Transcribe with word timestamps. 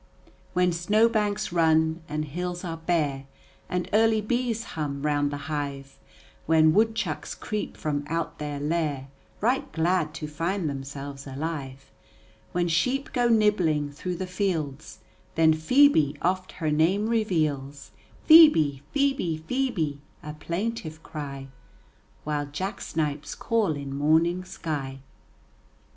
When 0.53 0.71
snowbanks 0.71 1.53
run, 1.53 2.01
and 2.09 2.25
hills 2.25 2.63
are 2.63 2.77
bare, 2.77 3.27
And 3.69 3.87
early 3.93 4.19
bees 4.19 4.63
hum 4.73 5.03
round 5.03 5.29
the 5.31 5.37
hive, 5.45 5.99
When 6.47 6.73
woodchucks 6.73 7.35
creep 7.35 7.77
from 7.77 8.05
out 8.07 8.39
their 8.39 8.59
lair 8.59 9.09
Right 9.41 9.71
glad 9.71 10.15
to 10.15 10.27
find 10.27 10.67
themselves 10.67 11.27
alive, 11.27 11.91
When 12.51 12.67
sheep 12.67 13.13
go 13.13 13.29
nibbling 13.29 13.91
through 13.91 14.15
the 14.15 14.25
fields, 14.25 15.01
Then 15.35 15.53
Phœbe 15.53 16.17
oft 16.23 16.53
her 16.53 16.71
name 16.71 17.07
reveals, 17.07 17.91
"Phœbe, 18.27 18.81
Phœbe, 18.95 19.43
phœbe," 19.43 19.99
a 20.23 20.33
plaintive 20.33 21.03
cry, 21.03 21.47
While 22.23 22.47
jack 22.47 22.81
snipes 22.81 23.35
call 23.35 23.73
in 23.75 23.95
morning 23.95 24.45
sky. 24.45 25.01